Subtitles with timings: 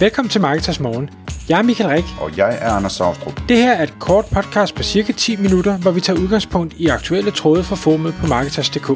[0.00, 1.10] Velkommen til Marketers Morgen.
[1.48, 2.04] Jeg er Michael Rik.
[2.20, 3.40] Og jeg er Anders Saustrup.
[3.48, 6.86] Det her er et kort podcast på cirka 10 minutter, hvor vi tager udgangspunkt i
[6.86, 8.86] aktuelle tråde fra formet på Marketers.dk.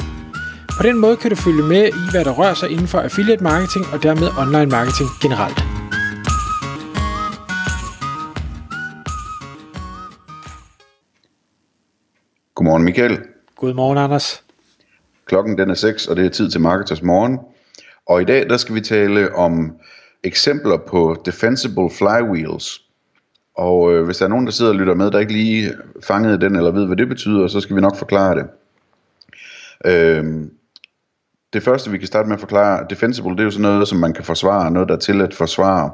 [0.78, 3.42] På den måde kan du følge med i, hvad der rører sig inden for affiliate
[3.42, 5.58] marketing og dermed online marketing generelt.
[12.54, 13.18] Godmorgen Michael.
[13.56, 14.44] Godmorgen Anders.
[15.26, 17.38] Klokken den er 6, og det er tid til Marketers Morgen.
[18.06, 19.72] Og i dag der skal vi tale om
[20.24, 22.82] eksempler på defensible flywheels.
[23.54, 26.40] Og øh, hvis der er nogen, der sidder og lytter med, der ikke lige fangede
[26.40, 28.46] den, eller ved, hvad det betyder, så skal vi nok forklare det.
[29.84, 30.24] Øh,
[31.52, 33.98] det første, vi kan starte med at forklare, defensible, det er jo sådan noget, som
[33.98, 35.90] man kan forsvare, noget, der er til at forsvare,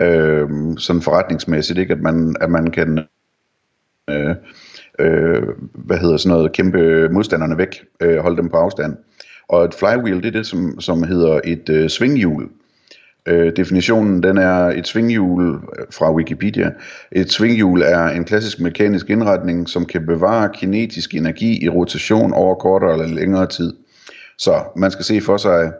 [0.00, 0.48] øh,
[0.78, 1.92] sådan forretningsmæssigt, ikke?
[1.92, 2.98] At, man, at man kan,
[4.10, 4.34] øh,
[4.98, 5.42] øh,
[5.74, 8.96] hvad hedder sådan noget, kæmpe modstanderne væk, øh, holde dem på afstand.
[9.48, 12.48] Og et flywheel, det er det, som, som hedder et øh, svinghjul.
[13.26, 16.70] Øh, definitionen den er et svinghjul øh, fra Wikipedia.
[17.12, 22.54] Et svinghjul er en klassisk mekanisk indretning, som kan bevare kinetisk energi i rotation over
[22.54, 23.72] kortere eller længere tid.
[24.38, 25.72] Så man skal se for sig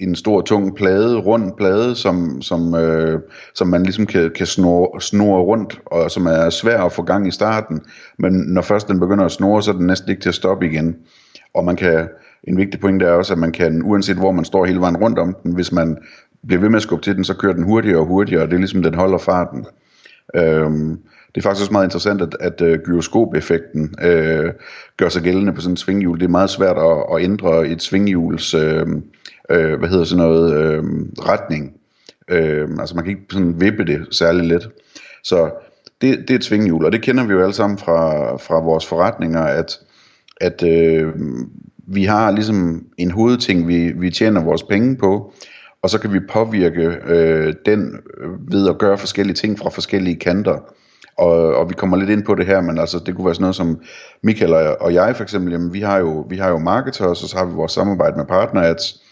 [0.00, 3.20] en stor, tung plade, rund plade, som, som, øh,
[3.54, 7.28] som man ligesom kan, kan snore, snore rundt, og som er svær at få gang
[7.28, 7.80] i starten.
[8.18, 10.66] Men når først den begynder at snore, så er den næsten ikke til at stoppe
[10.66, 10.96] igen.
[11.54, 12.08] Og man kan,
[12.44, 15.18] en vigtig point er også, at man kan, uanset hvor man står hele vejen rundt
[15.18, 15.98] om den, hvis man
[16.46, 18.54] bliver ved med at skubbe til den, så kører den hurtigere og hurtigere, og det
[18.54, 19.66] er ligesom, den holder farten.
[20.36, 20.98] Øhm,
[21.34, 24.50] det er faktisk også meget interessant, at, at uh, gyroskopeffekten uh,
[24.96, 26.18] gør sig gældende på sådan et svinghjul.
[26.18, 30.78] Det er meget svært at, at ændre et svinghjuls uh, uh, hvad hedder sådan noget,
[30.78, 30.84] uh,
[31.18, 31.72] retning.
[32.32, 34.68] Uh, altså man kan ikke sådan vippe det særlig let.
[35.24, 35.50] Så
[36.00, 38.86] det, det er et svinghjul, og det kender vi jo alle sammen fra, fra vores
[38.86, 39.78] forretninger, at,
[40.40, 41.20] at uh,
[41.86, 45.32] vi har ligesom en hovedting, vi, vi tjener vores penge på,
[45.82, 50.16] og så kan vi påvirke øh, den øh, ved at gøre forskellige ting fra forskellige
[50.16, 50.58] kanter.
[51.16, 53.42] Og, og vi kommer lidt ind på det her, men altså det kunne være sådan
[53.42, 53.80] noget som
[54.22, 57.36] Michael og jeg for eksempel, jamen vi har jo, vi har jo marketers, og så
[57.38, 59.02] har vi vores samarbejde med partner ads,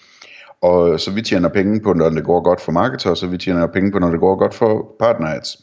[0.63, 3.67] og så vi tjener penge på, når det går godt for marketers, og vi tjener
[3.67, 5.59] penge på, når det går godt for partner ads.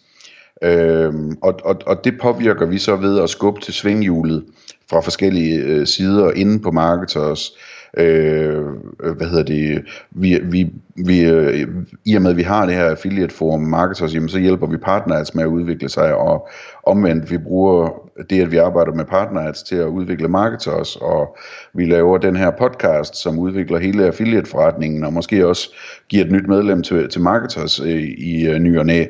[0.63, 4.45] Øhm, og, og, og det påvirker vi så ved at skubbe til svinghjulet
[4.89, 7.51] fra forskellige øh, sider inde på marketers,
[7.97, 8.65] Øh,
[9.03, 11.67] øh, hvad hedder det, vi, vi, vi, øh,
[12.05, 14.77] i og med at vi har det her affiliate forum marketers, jamen, så hjælper vi
[14.77, 16.47] partners med at udvikle sig, og
[16.83, 21.37] omvendt vi bruger det, at vi arbejder med partners til at udvikle marketers, og
[21.73, 25.69] vi laver den her podcast, som udvikler hele affiliate forretningen, og måske også
[26.09, 29.05] giver et nyt medlem til, til marketers øh, i øh, ny og næ.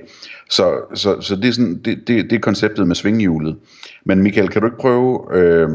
[0.49, 3.57] Så, så, så det, er sådan, det, det, det er konceptet med svinghjulet.
[4.05, 5.69] Men Michael, kan du ikke prøve øh,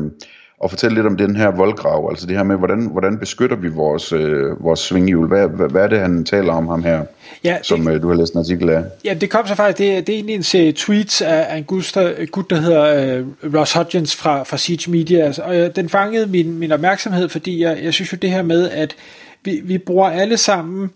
[0.65, 3.69] at fortælle lidt om den her voldgrav, altså det her med, hvordan, hvordan beskytter vi
[3.69, 5.29] vores, øh, vores svinghjul?
[5.29, 7.05] Hvad, hvad, hvad er det, han taler om ham her,
[7.45, 8.85] ja, som det, øh, du har læst en artikel af?
[9.05, 11.65] Ja, det kom så faktisk, det, det er egentlig en serie tweets af, af en
[11.65, 13.27] gut, der, gut, der hedder øh,
[13.59, 17.63] Ross Hodgins fra, fra Siege Media, altså, og øh, den fangede min, min opmærksomhed, fordi
[17.63, 18.97] jeg, jeg synes jo det her med, at
[19.45, 20.91] vi, vi bruger alle sammen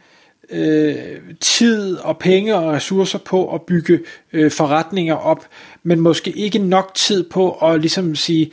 [0.51, 0.95] øh,
[1.41, 4.01] tid og penge og ressourcer på at bygge
[4.33, 5.47] øh, forretninger op,
[5.83, 8.51] men måske ikke nok tid på at ligesom sige,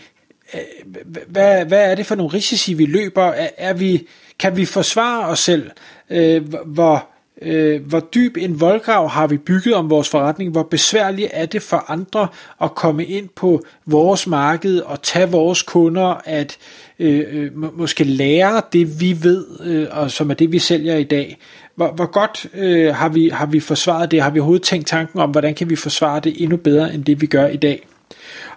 [1.28, 3.23] hvad, hvad er det for nogle risici, vi løber?
[3.23, 4.07] Er, er vi,
[4.39, 5.72] kan vi forsvare os selv?
[6.09, 7.07] Øh, hvor,
[7.41, 10.51] øh, hvor dyb en voldgrav har vi bygget om vores forretning?
[10.51, 12.28] Hvor besværligt er det for andre
[12.62, 16.57] at komme ind på vores marked og tage vores kunder, at
[17.00, 20.95] øh, øh, må, måske lære det, vi ved, øh, og som er det, vi sælger
[20.95, 21.38] i dag?
[21.75, 24.22] Hvor, hvor godt øh, har, vi, har vi forsvaret det?
[24.22, 27.22] Har vi overhovedet tænkt tanken om, hvordan kan vi forsvare det endnu bedre, end det
[27.22, 27.88] vi gør i dag?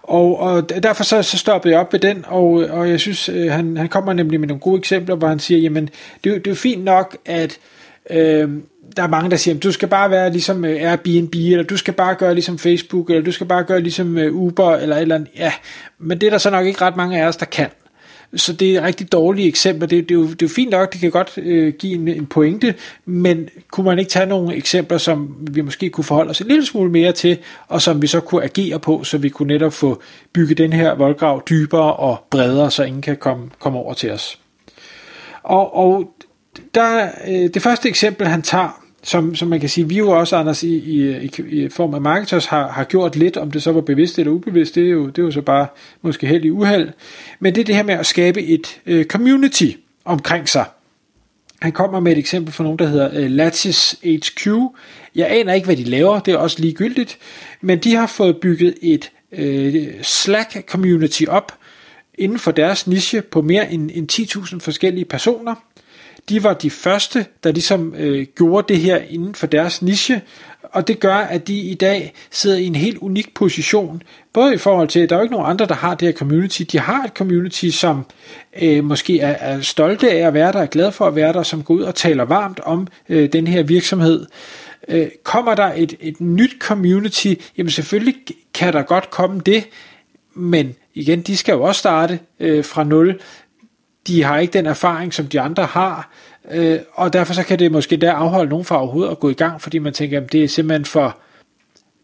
[0.02, 3.52] Og, og derfor så, så stoppede jeg op ved den, og, og jeg synes, øh,
[3.52, 6.50] han, han kommer nemlig med nogle gode eksempler, hvor han siger, jamen, det, det er
[6.50, 7.58] jo fint nok, at
[8.10, 8.48] øh,
[8.96, 11.94] der er mange, der siger, du skal bare være ligesom øh, Airbnb, eller du skal
[11.94, 15.14] bare gøre ligesom Facebook, eller du skal bare gøre ligesom øh, Uber, eller et eller
[15.14, 15.30] andet.
[15.36, 15.52] Ja,
[15.98, 17.68] men det er der så nok ikke ret mange af os, der kan.
[18.36, 19.90] Så det er et rigtig dårligt eksempel.
[19.90, 22.08] Det, det, er, jo, det er jo fint nok, det kan godt øh, give en,
[22.08, 22.74] en pointe,
[23.04, 26.66] men kunne man ikke tage nogle eksempler, som vi måske kunne forholde os en lille
[26.66, 27.38] smule mere til,
[27.68, 30.94] og som vi så kunne agere på, så vi kunne netop få bygget den her
[30.94, 34.38] voldgrav dybere og bredere, så ingen kan komme, komme over til os.
[35.42, 36.14] Og, og
[36.74, 40.36] der, øh, det første eksempel, han tager, som, som man kan sige, vi jo også,
[40.36, 43.80] Anders, i, i, i form af marketers, har, har gjort lidt, om det så var
[43.80, 45.66] bevidst eller ubevidst, det er jo, det er jo så bare
[46.02, 46.88] måske held i uheld.
[47.40, 49.70] Men det er det her med at skabe et øh, community
[50.04, 50.64] omkring sig.
[51.60, 54.46] Han kommer med et eksempel fra nogen, der hedder øh, Lattice HQ.
[55.14, 57.18] Jeg aner ikke, hvad de laver, det er også ligegyldigt,
[57.60, 61.52] men de har fået bygget et øh, Slack community op
[62.14, 65.54] inden for deres niche på mere end, end 10.000 forskellige personer.
[66.28, 70.22] De var de første, der ligesom øh, gjorde det her inden for deres niche,
[70.74, 74.58] og det gør, at de i dag sidder i en helt unik position, både i
[74.58, 76.62] forhold til, at der er jo ikke nogen andre, der har det her community.
[76.62, 78.06] De har et community, som
[78.62, 81.42] øh, måske er, er stolte af at være der, er glade for at være der,
[81.42, 84.26] som går ud og taler varmt om øh, den her virksomhed.
[84.88, 88.14] Øh, kommer der et, et nyt community, jamen selvfølgelig
[88.54, 89.64] kan der godt komme det,
[90.34, 93.20] men igen, de skal jo også starte øh, fra nul.
[94.06, 96.10] De har ikke den erfaring, som de andre har,
[96.50, 99.34] øh, og derfor så kan det måske der afholde nogen fra overhovedet at gå i
[99.34, 101.18] gang, fordi man tænker, at det er simpelthen for,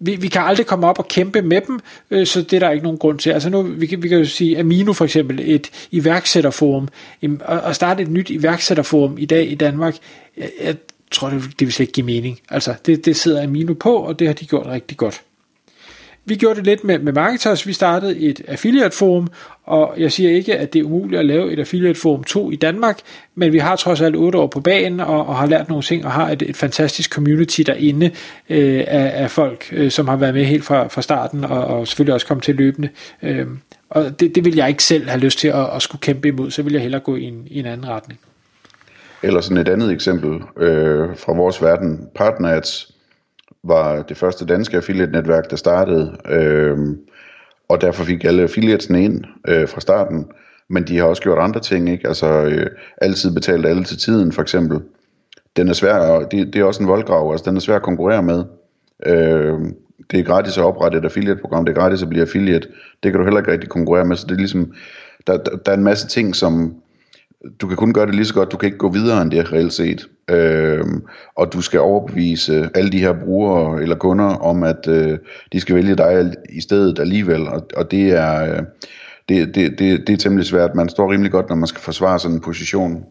[0.01, 1.81] vi, vi kan aldrig komme op og kæmpe med dem,
[2.11, 3.31] øh, så det er der ikke nogen grund til.
[3.31, 6.89] Altså nu, vi kan, vi kan jo sige, Amino for eksempel, et iværksætterforum,
[7.49, 9.97] at starte et nyt iværksætterforum i dag i Danmark,
[10.37, 10.77] jeg, jeg
[11.11, 12.41] tror, det, det vil slet ikke give mening.
[12.51, 15.23] Altså, det, det sidder Amino på, og det har de gjort rigtig godt.
[16.31, 17.67] Vi gjorde det lidt med, med Marketers.
[17.67, 19.29] Vi startede et affiliate forum,
[19.65, 22.57] og jeg siger ikke, at det er umuligt at lave et affiliate forum 2 i
[22.57, 22.99] Danmark,
[23.35, 26.05] men vi har trods alt 8 år på banen og, og har lært nogle ting
[26.05, 28.11] og har et, et fantastisk community derinde
[28.51, 31.87] øh, af, af folk, øh, som har været med helt fra, fra starten og, og
[31.87, 32.89] selvfølgelig også kommet til løbende.
[33.23, 33.47] Øh,
[33.91, 36.51] og det, det vil jeg ikke selv have lyst til at, at skulle kæmpe imod,
[36.51, 38.21] så vil jeg hellere gå i en, i en anden retning.
[39.23, 43.00] Eller sådan et andet eksempel øh, fra vores verden, Partners
[43.65, 46.79] var det første danske affiliate-netværk, der startede, øh,
[47.69, 50.27] og derfor fik alle affiliatesne ind øh, fra starten,
[50.69, 52.09] men de har også gjort andre ting, ikke?
[52.09, 52.67] Altså øh,
[52.97, 54.81] altid betalt alle til tiden, for eksempel.
[55.57, 57.83] Den er svær, og det, det er også en voldgrav, altså den er svær at
[57.83, 58.45] konkurrere med.
[59.07, 59.59] Øh,
[60.11, 62.69] det er gratis at oprette et affiliate-program, det er gratis at blive affiliate,
[63.03, 64.73] det kan du heller ikke rigtig konkurrere med, så det er ligesom,
[65.27, 66.75] der, der, der er en masse ting, som
[67.61, 69.53] du kan kun gøre det lige så godt, du kan ikke gå videre end det
[69.53, 70.09] reelt set.
[70.31, 70.85] Øh,
[71.37, 75.19] og du skal overbevise alle de her brugere eller kunder om, at øh,
[75.53, 78.55] de skal vælge dig i stedet alligevel, og, og det er...
[78.55, 78.63] Øh,
[79.29, 80.75] det, det, det, det er temmelig svært.
[80.75, 83.05] Man står rimelig godt, når man skal forsvare sådan en position.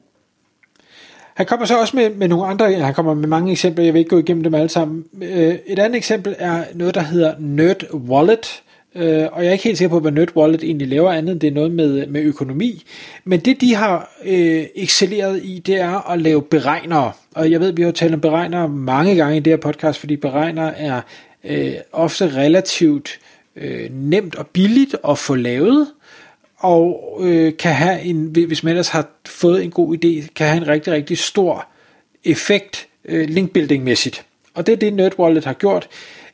[1.36, 4.00] Han kommer så også med, med nogle andre, han kommer med mange eksempler, jeg vil
[4.00, 5.04] ikke gå igennem dem alle sammen.
[5.24, 8.63] Øh, et andet eksempel er noget, der hedder Nerd Wallet,
[8.95, 11.47] Øh, og jeg er ikke helt sikker på, hvad NerdWallet egentlig laver andet, end det
[11.47, 12.83] er noget med, med økonomi.
[13.24, 17.12] Men det, de har øh, excelleret i, det er at lave beregnere.
[17.36, 20.15] Og jeg ved, vi har talt om beregnere mange gange i det her podcast, fordi
[20.15, 21.01] beregnere er
[21.44, 23.19] øh, ofte relativt
[23.56, 25.88] øh, nemt og billigt at få lavet,
[26.57, 30.57] og øh, kan have en, hvis man ellers har fået en god idé, kan have
[30.57, 31.68] en rigtig, rigtig stor
[32.24, 34.25] effekt øh, linkbuilding-mæssigt.
[34.53, 35.88] Og det er det, NerdWallet har gjort.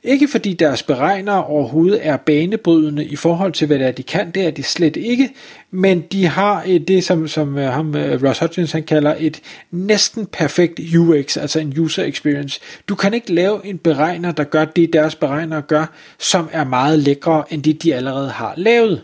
[0.08, 4.32] Ikke fordi deres beregnere overhovedet er banebrydende i forhold til, hvad det er, de kan,
[4.32, 5.30] det er de slet ikke,
[5.72, 9.42] men de har det, som, som øh, ham, øh, Ross Hutchins han kalder et
[9.72, 12.60] næsten perfekt UX, altså en user experience.
[12.90, 15.86] Du kan ikke lave en beregner, der gør det, deres beregnere gør,
[16.20, 19.02] som er meget lækre end det, de allerede har lavet.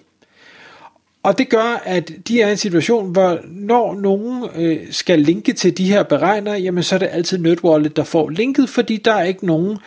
[1.24, 5.54] Og det gør, at de er i en situation, hvor når nogen øh, skal linke
[5.54, 9.14] til de her beregner, jamen så er det altid NerdWallet, der får linket, fordi der
[9.14, 9.78] er ikke nogen,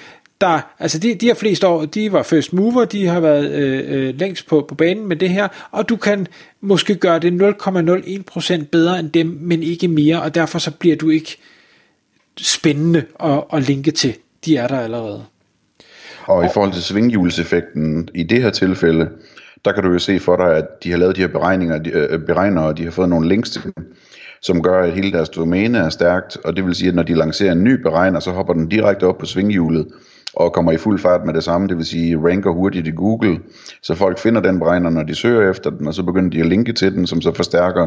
[0.44, 4.08] der, altså de, de her fleste år, de var first mover, de har været øh,
[4.08, 6.26] øh, længst på, på banen med det her, og du kan
[6.60, 7.56] måske gøre det
[8.56, 11.36] 0,01% bedre end dem, men ikke mere, og derfor så bliver du ikke
[12.40, 14.14] spændende at, at linke til.
[14.44, 15.24] De er der allerede.
[16.26, 19.08] Og i forhold til svinghjulseffekten i det her tilfælde,
[19.64, 21.90] der kan du jo se for dig, at de har lavet de her beregninger, de,
[21.90, 23.72] øh, beregnere, og de har fået nogle links til dem,
[24.42, 27.14] som gør, at hele deres domæne er stærkt, og det vil sige, at når de
[27.14, 29.86] lancerer en ny beregner, så hopper den direkte op på svinghjulet,
[30.36, 33.38] og kommer i fuld fart med det samme, det vil sige ranker hurtigt i Google,
[33.82, 36.46] så folk finder den beregner, når de søger efter den, og så begynder de at
[36.46, 37.86] linke til den, som så forstærker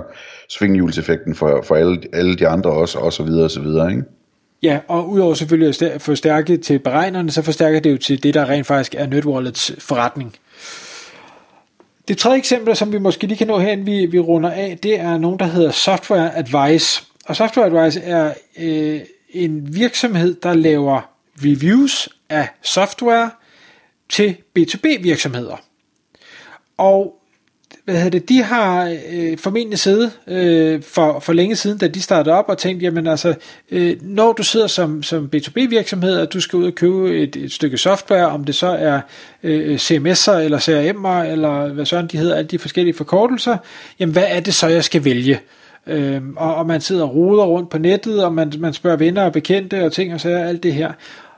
[0.50, 4.04] svinghjulseffekten for, for alle, alle de andre også, og så videre, og så videre, ikke?
[4.64, 8.50] Ja, og udover selvfølgelig at forstærke til beregnerne, så forstærker det jo til det, der
[8.50, 10.36] rent faktisk er NetWallets forretning.
[12.08, 15.00] Det tredje eksempel, som vi måske lige kan nå hen, vi, vi runder af, det
[15.00, 17.04] er nogen, der hedder Software Advice.
[17.26, 19.00] Og Software Advice er øh,
[19.30, 23.32] en virksomhed, der laver reviews af software
[24.10, 25.62] til B2B virksomheder.
[26.78, 27.18] Og
[27.88, 32.02] hvad hedder det, de har øh, formentlig siddet øh, for, for længe siden, da de
[32.02, 33.36] startede op og tænkt, jamen altså,
[33.72, 37.36] øh, når du sidder som, som B2B virksomhed, og du skal ud og købe et,
[37.36, 39.02] et stykke software, om det så er
[39.44, 43.58] øh, CMS'er eller CRM'er, eller hvad sådan de hedder, alle de forskellige forkortelser,
[44.00, 45.40] jamen hvad er det så, jeg skal vælge?
[45.88, 49.24] Øh, og, og man sidder og roder rundt på nettet, og man, man spørger venner
[49.24, 50.92] og bekendte og ting og sager, alt det her.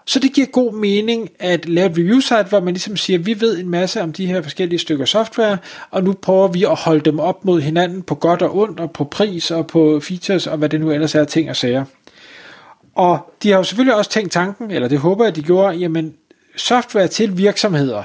[0.10, 3.42] Så det giver god mening at lave et review site, hvor man ligesom siger, vi
[3.42, 5.58] ved en masse om de her forskellige stykker software,
[5.92, 8.92] og nu prøver vi at holde dem op mod hinanden på godt og ondt, og
[8.92, 11.86] på pris og på features, og hvad det nu ellers er ting og sager.
[12.96, 16.14] Og de har jo selvfølgelig også tænkt tanken, eller det håber jeg, de gjorde, jamen
[16.56, 18.04] software til virksomheder,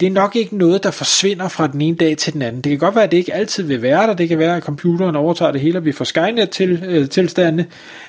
[0.00, 2.60] det er nok ikke noget, der forsvinder fra den ene dag til den anden.
[2.60, 4.14] Det kan godt være, at det ikke altid vil være der.
[4.14, 7.64] Det kan være, at computeren overtager det hele, og vi får Skynet til, øh, tilstande.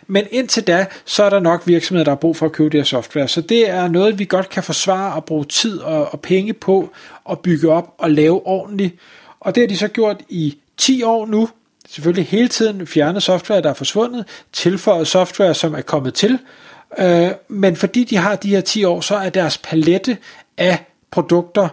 [0.07, 2.79] Men indtil da, så er der nok virksomheder, der har brug for at købe det
[2.79, 3.27] her software.
[3.27, 6.89] Så det er noget, vi godt kan forsvare og bruge tid og, og penge på
[7.29, 8.95] at bygge op og lave ordentligt.
[9.39, 11.49] Og det har de så gjort i 10 år nu.
[11.89, 16.39] Selvfølgelig hele tiden fjernet software, der er forsvundet, tilføjet software, som er kommet til.
[16.97, 20.17] Øh, men fordi de har de her 10 år, så er deres palette
[20.57, 21.67] af produkter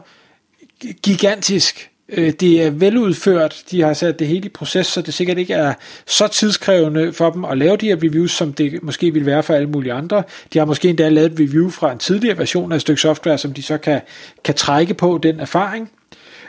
[1.02, 1.90] gigantisk.
[2.08, 5.54] Øh, det er veludført, de har sat det hele i proces, så det sikkert ikke
[5.54, 5.74] er
[6.06, 9.54] så tidskrævende for dem at lave de her reviews, som det måske vil være for
[9.54, 10.22] alle mulige andre.
[10.52, 13.38] De har måske endda lavet et review fra en tidligere version af et stykke software,
[13.38, 14.00] som de så kan,
[14.44, 15.90] kan trække på den erfaring.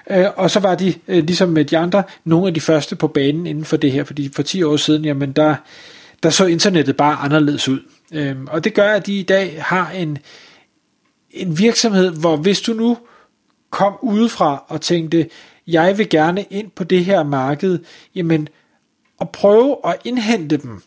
[0.10, 3.08] Øh, og så var de, øh, ligesom med de andre, nogle af de første på
[3.08, 5.55] banen inden for det her, fordi for 10 år siden, jamen der,
[6.24, 7.79] der så internettet bare anderledes ud.
[8.48, 10.17] Og det gør, at de i dag har en,
[11.31, 12.98] en virksomhed, hvor hvis du nu
[13.69, 15.29] kom udefra og tænkte,
[15.67, 17.79] jeg vil gerne ind på det her marked,
[18.15, 18.48] jamen
[19.21, 20.81] at prøve at indhente dem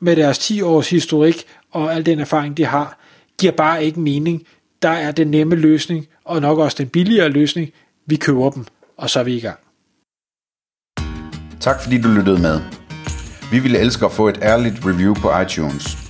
[0.00, 2.98] med deres 10 års historik og al den erfaring, de har,
[3.38, 4.42] giver bare ikke mening.
[4.82, 7.70] Der er den nemme løsning, og nok også den billigere løsning.
[8.06, 9.58] Vi køber dem, og så er vi i gang.
[11.60, 12.60] Tak fordi du lyttede med.
[13.50, 16.09] Vi ville elske at få et ærligt review på iTunes.